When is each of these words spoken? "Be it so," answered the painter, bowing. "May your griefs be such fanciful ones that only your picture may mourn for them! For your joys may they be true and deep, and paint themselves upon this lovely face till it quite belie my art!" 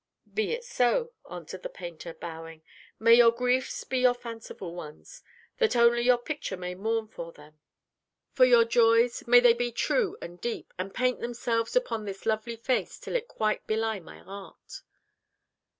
"Be 0.33 0.51
it 0.51 0.63
so," 0.63 1.13
answered 1.29 1.61
the 1.61 1.69
painter, 1.69 2.15
bowing. 2.15 2.63
"May 2.97 3.13
your 3.13 3.29
griefs 3.29 3.83
be 3.83 4.01
such 4.01 4.17
fanciful 4.17 4.73
ones 4.73 5.21
that 5.59 5.75
only 5.75 6.01
your 6.01 6.17
picture 6.17 6.57
may 6.57 6.73
mourn 6.73 7.07
for 7.07 7.31
them! 7.31 7.59
For 8.33 8.43
your 8.45 8.65
joys 8.65 9.27
may 9.27 9.39
they 9.39 9.53
be 9.53 9.71
true 9.71 10.17
and 10.19 10.41
deep, 10.41 10.73
and 10.79 10.91
paint 10.91 11.19
themselves 11.19 11.75
upon 11.75 12.05
this 12.05 12.25
lovely 12.25 12.55
face 12.55 12.97
till 12.97 13.15
it 13.15 13.27
quite 13.27 13.67
belie 13.67 13.99
my 13.99 14.21
art!" 14.25 14.81